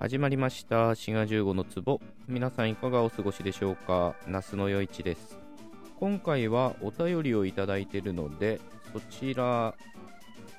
[0.00, 0.94] 始まりました。
[0.94, 2.00] 滋賀15の壺。
[2.26, 4.14] 皆さんいかがお過ごしでしょうか？
[4.26, 5.36] 那須のよいちです。
[5.96, 8.62] 今回はお便りをいただいているので
[8.94, 9.74] そちら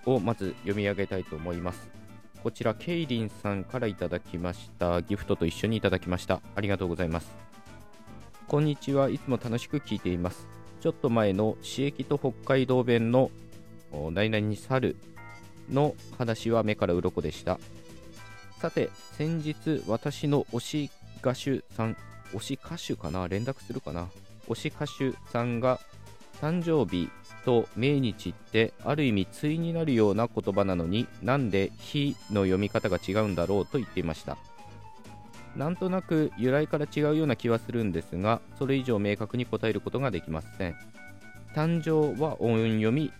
[0.05, 1.89] をまず読み上げたいと思います。
[2.43, 5.01] こちらケイリンさんからいただきました。
[5.01, 6.39] ギフトと一緒にいただきました。
[6.55, 7.31] ありがとうございます。
[8.47, 9.09] こんにちは。
[9.09, 10.45] いつも楽しく聞いています。
[10.81, 13.31] ちょっと前の刺激と北海道弁の
[13.91, 14.97] 何々に去る
[15.67, 17.59] の話は目から鱗でした。
[18.61, 21.97] さて、先日、私の推し歌手さん、
[22.31, 23.27] 推し歌手かな？
[23.27, 24.07] 連絡するかな
[24.47, 25.79] 推し歌手さんが、
[26.39, 27.09] 誕生日
[27.43, 34.37] と命日ってある意味対になるような言葉なのになんで「日」の読み方が違うんだろうと言っていました。
[35.55, 40.75] なんとなく由来から違うような気はするんですがそれ以上明確に答えることができません。
[41.55, 43.11] 誕生は音読み、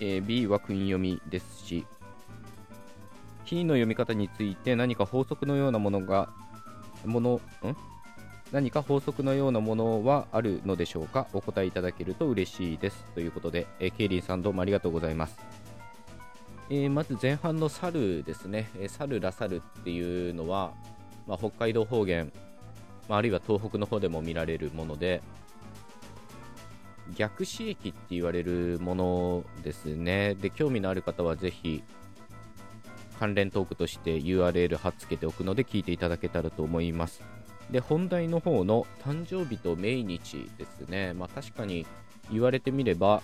[0.00, 1.84] えー、B は訓読みですし
[3.44, 6.28] キーの読み方について何か法則のようなものが、
[7.04, 7.40] もの、ん？
[8.52, 11.26] 何か法則のようなものはあるのでしょうか？
[11.32, 13.04] お答えいただけると嬉しいです。
[13.14, 15.36] ということで、えー、ケイリンさんどうもありがとうございます。
[16.70, 20.72] えー、まず前半の猿ですね、えー、猿ラサルっていうのは、
[21.26, 22.32] まあ、北海道方言、
[23.08, 25.20] まあ、あるいは東北の方でも見られるもので、
[27.16, 30.34] 逆刺激って言われるものですね。
[30.36, 31.82] で、興味のある方はぜひ、
[33.18, 37.22] 関連トークとして URL 貼っつけておくので聞いていただけたらと思います。
[37.70, 41.14] で、本題の方の誕生日と命日ですね。
[41.14, 41.86] まあ確かに
[42.30, 43.22] 言われてみれば、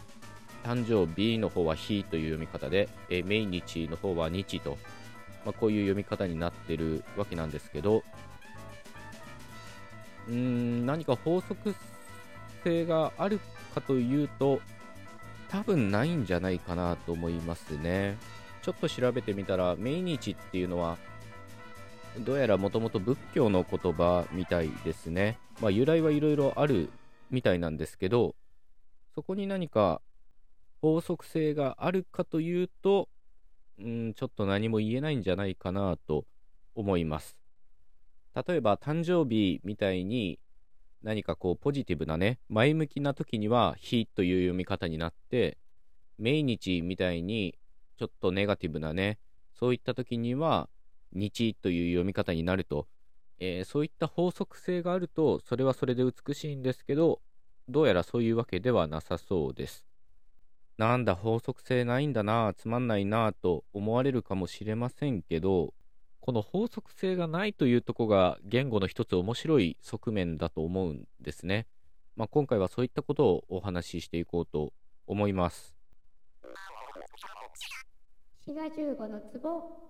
[0.65, 4.79] 誕生日の方は日という読み方で、え命日の方は日と、
[5.45, 8.03] まあ、こういう読み方になってるわけなんですけど、
[10.29, 11.75] うーん、何か法則
[12.63, 13.41] 性がある
[13.75, 14.61] かというと、
[15.49, 18.17] 多分ないんじゃないかなと思いますね。
[18.63, 20.99] ちょっと調べてみたら、命日っていうのは、
[22.19, 25.39] どうやらもともと仏教の言葉みたいですね。
[25.61, 26.91] まあ、由来はいろいろある
[27.31, 28.35] みたいなんですけど、
[29.15, 30.01] そこに何か
[30.81, 33.09] 法則性があるかというと、
[33.79, 36.25] うん、ちょっと何も言えないんじゃないかなと
[36.75, 37.37] 思います。
[38.35, 40.39] 例えば、誕生日みたいに
[41.03, 45.59] 何かこうポジティブなね、前向きな時には、日という読み方になって、
[46.19, 47.55] 命日みたいに
[48.01, 49.19] ちょっとネガティブなね、
[49.53, 50.71] そういった時には、
[51.13, 52.87] 日という読み方になると、
[53.39, 57.21] えー、そういった法則性があると、それはそれで美しいんですけど、
[57.69, 59.85] どうやらそういうわけではなさそうです。
[60.79, 65.75] なんだ、法則性ないんだな、つまんないなと思われるかもしれませんけど、
[66.21, 71.67] この法則性がないというとこが言語の一つ面白い側面だと思うんですね。
[72.17, 74.73] まあ、今回はそういったことをお話ししていこうと
[75.07, 75.80] 思います。
[78.47, 79.81] 滋賀15の壺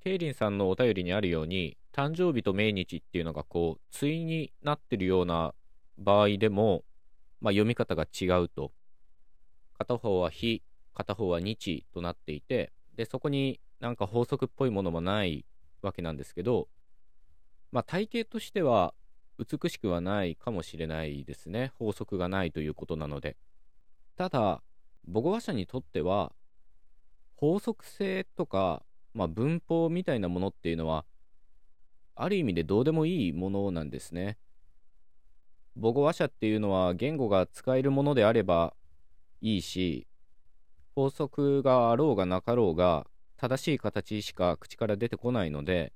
[0.00, 5.54] ケイリンさんのお便りにあるように誕生日と命日っていうのがこう対になってるような
[5.96, 6.82] 場合でも、
[7.40, 8.72] まあ、読み方が違うと。
[9.78, 10.62] 片方は日
[10.92, 15.44] 片方は日となっていてでそこになんか法則っぽいものもない
[15.82, 16.68] わけなんですけど
[17.70, 18.92] まあ体型としては
[19.38, 21.72] 美しくはないかもしれないですね。
[21.78, 23.36] 法則がないということなので。
[24.16, 24.62] ただ
[25.06, 26.32] 母語話者にとっては
[27.42, 31.04] 法則性とか、まあ、文法みたいなものっていうのは、
[32.14, 34.38] ある意味でどうでもいいものなんですね。
[35.74, 38.74] 母語話者っていうのは言語が使えるものであれば
[39.40, 40.06] いいし、
[40.94, 45.92] 法則があろうがなかろうが、正しい形しか口から出てこないので、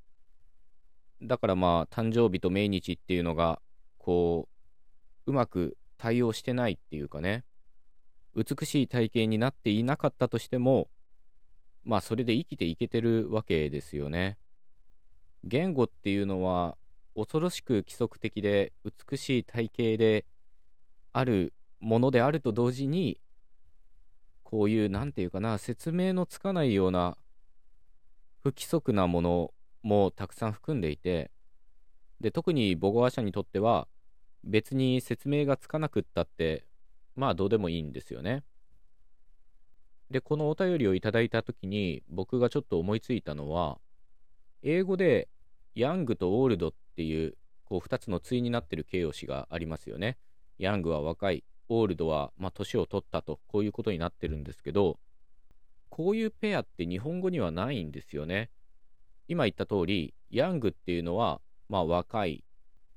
[1.22, 3.62] だからまあ、誕生日と命日っていうのが、
[3.98, 4.48] こ
[5.26, 7.44] う、うまく対応してないっていうかね、
[8.34, 10.88] 美しい体型になっていなかったとしても、
[11.86, 14.36] まあそれで生きていけてるわけですよね。
[15.44, 16.76] 言語っていうのは
[17.14, 20.26] 恐ろしく規則的で美しい体型で
[21.12, 23.20] あるものであると同時に
[24.42, 27.16] こういう何て言うかな説明のつかないような
[28.42, 31.30] 不規則なものもたくさん含んでいて
[32.20, 33.86] で特に母語話者にとっては
[34.42, 36.66] 別に説明がつかなくったって
[37.14, 38.42] まあどうでもいいんですよね。
[40.10, 43.78] で、このお便りをいただいたときに、僕がちょっと思いついたのは、
[44.62, 45.28] 英語で、
[45.74, 50.16] ヤングとオールドっていう、こう、2つの対になってる形容詞がありますよね。
[50.58, 54.98] ヤングは若い、オールドは、まあ、年を取ったと、こういうことになってるんですけど、
[55.88, 58.50] こういうペアって日本語にはないんですよね。
[59.28, 62.44] 今言った通り、ヤングっていうのは、まあ、若い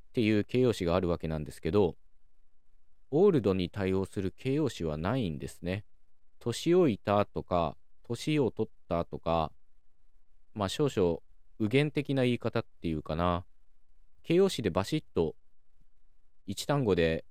[0.09, 1.95] っていう形容詞があるわけなんですけど、
[3.11, 5.85] オールドに対応する形容詞はないんですね。
[6.39, 9.51] 年老いたとか、年を取ったとか、
[10.53, 11.19] まあ少々
[11.59, 13.45] 右元的な言い方っていうかな
[14.23, 15.35] 形容詞でバシッと
[16.47, 17.25] 一単語で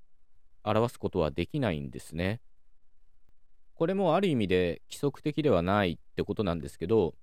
[0.62, 2.40] 表すことはできないんですね。
[3.75, 7.14] これもある意味で規則的ではないってことなんですけど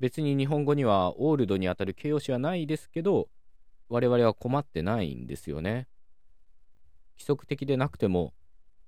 [0.00, 3.28] 別に日本語にはオールドにあたる形容詞はないですけど
[3.88, 5.86] 我々は困ってないんですよね。
[7.16, 8.34] 規則的でなくても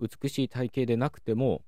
[0.01, 1.63] 美しい体型でなくても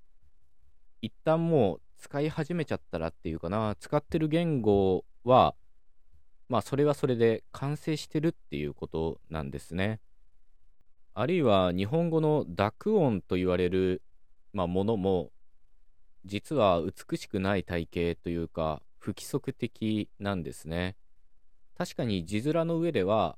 [1.02, 5.54] 一旦もう使い始めちゃったらっていうかな使ってる言語は
[6.48, 10.00] まあそれはそれで完成してるっていうことなんですね。
[11.14, 14.00] あるいは日本語の濁音と言われる、
[14.52, 15.30] まあ、ものも
[16.24, 20.96] 実は美しくない体型というか不規則的なんですね。
[21.76, 23.36] 確かに字面の上では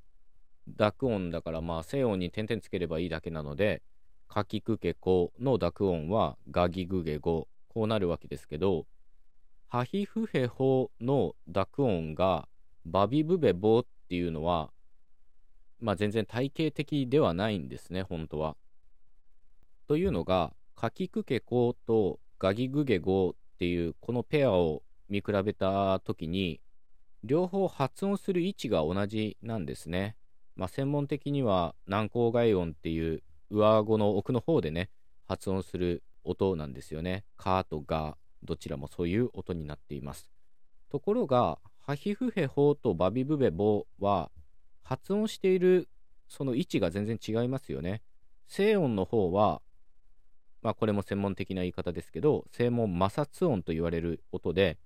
[0.67, 3.81] 濁音だからまあ静音に点々つければいいだけなので
[4.27, 8.85] かきくけこの濁音はガギグゲゴこうなるわけですけど
[9.67, 12.47] ハヒフヘホの濁音が
[12.85, 14.71] バビブベボっていうのは
[15.81, 18.55] まあ全然体系的ではないんですね本当は。
[19.87, 26.61] というのがかきくけことガギグゲゴっていうこのペアを見比べた時に
[27.25, 30.15] 両方発音する位置が同じなんですね。
[30.55, 34.89] まあ、専門的には軟口外音っていう上顎の奥の方でね
[35.27, 37.23] 発音する音なんですよね。
[37.37, 40.31] カーとガどちらもそういう音になっています。
[40.89, 44.31] ところがハヒフヘホとバビブベボは
[44.83, 45.87] 発音している
[46.27, 48.01] その位置が全然違いますよね。
[48.47, 49.61] 静音の方は
[50.61, 54.77] まあこれも専門的な言い方ですけど声門摩擦音と言われる音で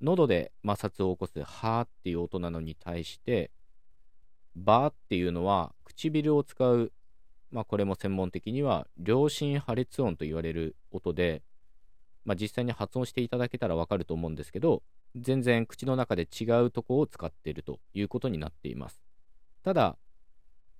[0.00, 3.50] 喉で摩擦を起こすはーっていう音なのに対して
[4.54, 6.92] バーっていうのは唇を使う
[7.56, 11.40] まあこれも専門的には良心破裂音と言われる音で
[12.26, 14.82] まあ実際に発音していただけたらわかると思うんですけど
[15.16, 19.00] 全然口の中で違うとこを使っているということになっています
[19.64, 19.96] ただ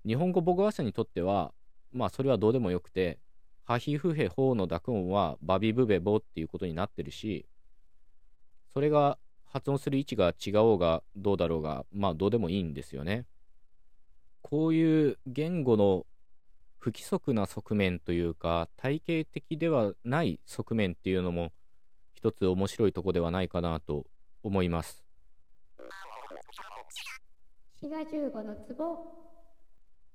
[0.04, 1.54] 日本語母語話者にとっては
[1.92, 3.20] まあそれはどうでもよくて
[3.64, 7.46] ハヒフヘホーの濁音はバビブベボっていうことになってるし
[8.74, 13.24] それが発音する位置が違おうがどうだろうが、まあどうでもいいんですよね。
[14.42, 16.04] こういう言語の
[16.78, 21.52] 不規則な側面というか、体系的ではない側面っていうのも、
[22.14, 24.06] 一つ面白いとこではないかなと
[24.42, 25.04] 思います。
[28.42, 28.54] の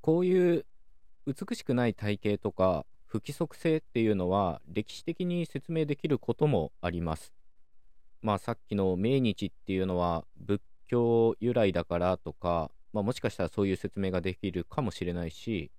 [0.02, 0.66] こういう
[1.28, 7.34] 美しくない体型とか不規則性っていうのは歴史的に説明できることもあります。
[8.22, 15.72] まあ、さっきの命日っていうのは仏教由来だからとか、まあ、もしかしたらそういう説明ができるかもしれないし、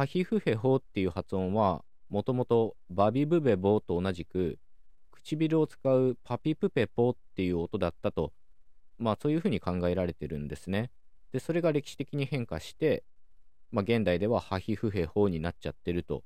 [0.00, 4.58] ハヒフヘホっていう発音は、もともとバビブベボと同じく、
[5.10, 8.32] 唇を使うパピプペポっていう音だったと、
[8.96, 10.90] まあそういうふうに考えられてるんですね。
[11.32, 13.04] で、それが歴史的に変化して、
[13.72, 16.24] まあ現代ではハヒフヘホになっちゃってると。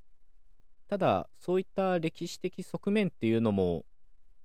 [0.87, 3.83] ただ、そういった歴史的側面っていうのも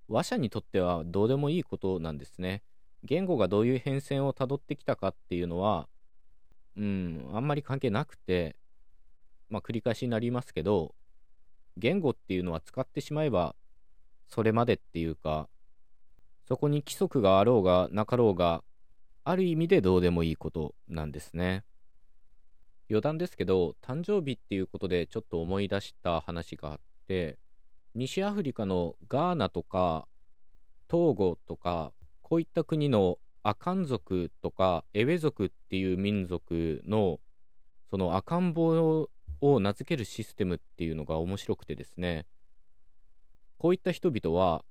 [0.09, 2.65] 話者にとってはどうでもいいことなんですね。
[3.05, 5.87] 言語がどういう変遷をたどってきたかっていうのは、
[6.77, 8.57] うん、あんまり関係なくて、
[9.51, 10.95] まあ繰り返しになりますけど、
[11.77, 13.55] 言語っていうのは使ってしまえば、
[14.29, 15.49] それまでっていうか、
[16.47, 18.65] そこに規則があろうがなかろうが、
[19.25, 21.65] ある意味でどうでもいいことなんですね。
[22.89, 27.39] 余談ですけど、誕生日っていうことでちょっと思い出した話があって、
[27.95, 30.07] 西アフリカのガーナとか
[30.87, 31.93] トーゴとか
[32.23, 37.19] こういった国のアカン族とかエウェ族っていう民族の
[37.91, 39.09] その赤ん坊
[39.41, 42.27] を名付けるシステムっていうのが面白くてですね。
[43.59, 44.65] こういった人々は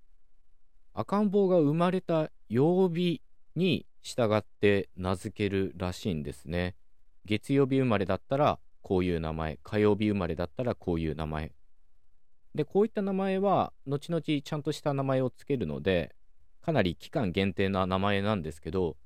[0.94, 3.22] 赤ん坊が生まれた曜日
[3.56, 6.76] に従って名付けるらしいんですね。
[7.26, 9.60] 月曜日生まれだったらこういう名前。
[9.64, 11.52] 火曜日生まれだったらこういう名前。
[12.56, 16.16] で、こういった名前は、後々ちゃんとした名前を付けるので、
[16.62, 18.98] かなり期間限定な名前なんですけど、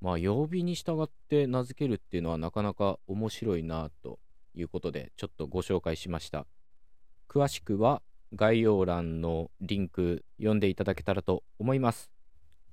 [0.00, 4.18] まあ、曜日に従って名付けるっていうのはなかなか面白いなと
[4.54, 6.46] いうことで、ちょっとご紹介しました。
[7.28, 8.02] 詳しくは
[8.34, 12.10] 概要欄のリンク読んでいただけたらと思います。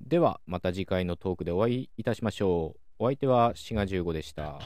[0.01, 2.79] では、また次回のトークでお会いいたしましょう。
[2.99, 4.59] お相手は志賀15でした。